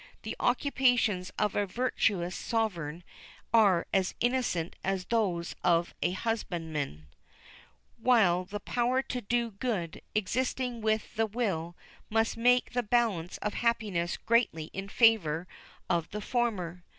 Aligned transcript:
The 0.23 0.35
occupations 0.39 1.31
of 1.37 1.55
a 1.55 1.67
virtuous 1.67 2.35
sovereign 2.35 3.03
are 3.53 3.85
as 3.93 4.15
innocent 4.19 4.75
as 4.83 5.05
those 5.05 5.53
of 5.63 5.93
a 6.01 6.13
husbandman, 6.13 7.05
while 7.97 8.43
the 8.43 8.59
power 8.59 9.03
to 9.03 9.21
do 9.21 9.51
good, 9.51 10.01
existing 10.15 10.81
with 10.81 11.15
the 11.17 11.27
will, 11.27 11.75
must 12.09 12.35
make 12.35 12.71
the 12.71 12.81
balance 12.81 13.37
of 13.43 13.53
happiness 13.53 14.17
greatly 14.17 14.71
in 14.73 14.89
favour 14.89 15.47
of 15.87 16.09
the 16.09 16.19
former. 16.21 16.83